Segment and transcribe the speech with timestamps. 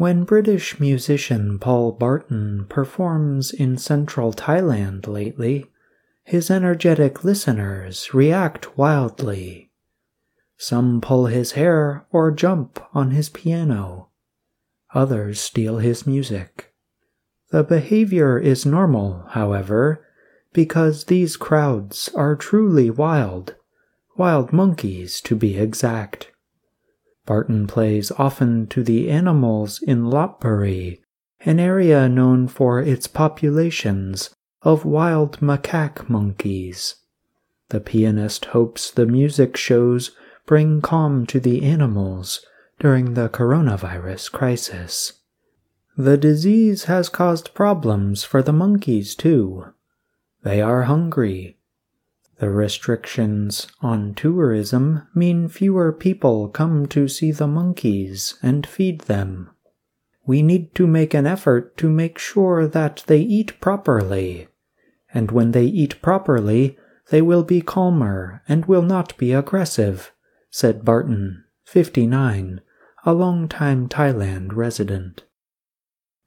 [0.00, 5.66] When British musician Paul Barton performs in central Thailand lately,
[6.24, 9.72] his energetic listeners react wildly.
[10.56, 14.08] Some pull his hair or jump on his piano.
[14.94, 16.72] Others steal his music.
[17.50, 20.02] The behavior is normal, however,
[20.54, 23.54] because these crowds are truly wild,
[24.16, 26.29] wild monkeys to be exact.
[27.26, 31.00] Barton plays often to the animals in Lopburi,
[31.40, 36.96] an area known for its populations of wild macaque monkeys.
[37.68, 40.10] The pianist hopes the music shows
[40.44, 42.44] bring calm to the animals
[42.80, 45.12] during the coronavirus crisis.
[45.96, 49.66] The disease has caused problems for the monkeys too.
[50.42, 51.59] They are hungry
[52.40, 59.50] the restrictions on tourism mean fewer people come to see the monkeys and feed them.
[60.24, 64.48] We need to make an effort to make sure that they eat properly.
[65.12, 66.78] And when they eat properly,
[67.10, 70.10] they will be calmer and will not be aggressive,
[70.50, 72.62] said Barton, 59,
[73.04, 75.24] a long-time Thailand resident.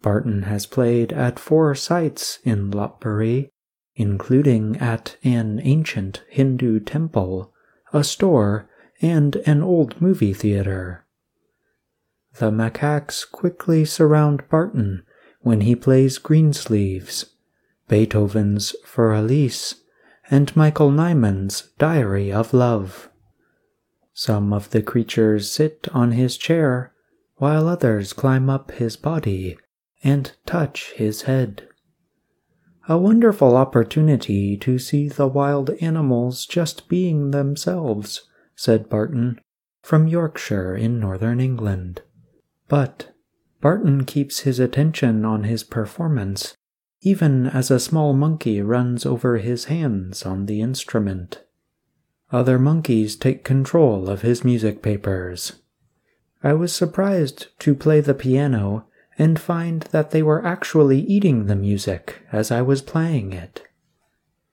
[0.03, 3.50] Barton has played at four sites in Lopburi
[3.95, 7.53] including at an ancient Hindu temple,
[7.91, 8.69] a store,
[9.02, 11.05] and an old movie theater.
[12.35, 15.03] The macaques quickly surround Barton
[15.41, 17.25] when he plays Greensleeves,
[17.88, 19.75] Beethoven's Für Elise,
[20.31, 23.09] and Michael Nyman's Diary of Love.
[24.13, 26.94] Some of the creatures sit on his chair,
[27.35, 29.57] while others climb up his body
[30.03, 31.67] and touch his head.
[32.89, 39.40] A wonderful opportunity to see the wild animals just being themselves, said Barton,
[39.81, 42.02] from Yorkshire in northern England.
[42.67, 43.14] But
[43.62, 46.58] Barton keeps his attention on his performance,
[47.02, 51.41] even as a small monkey runs over his hands on the instrument.
[52.34, 55.53] Other monkeys take control of his music papers.
[56.44, 58.88] I was surprised to play the piano
[59.18, 63.63] and find that they were actually eating the music as I was playing it.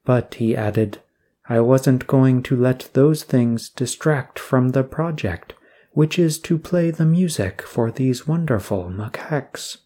[0.05, 1.01] But, he added,
[1.49, 5.55] I wasn't going to let those things distract from the project,
[5.93, 9.79] which is to play the music for these wonderful macaques.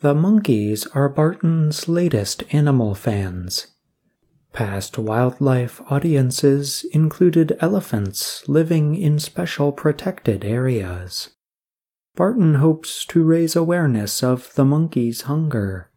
[0.00, 3.68] The monkeys are Barton's latest animal fans.
[4.52, 11.30] Past wildlife audiences included elephants living in special protected areas.
[12.18, 15.88] Barton hopes to raise awareness of the monkey's hunger.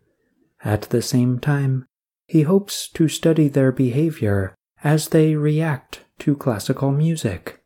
[0.63, 1.87] At the same time,
[2.27, 7.63] he hopes to study their behavior as they react to classical music.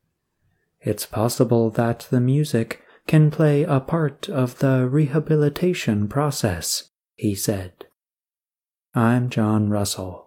[0.80, 7.74] It's possible that the music can play a part of the rehabilitation process, he said.
[8.94, 10.25] I'm John Russell.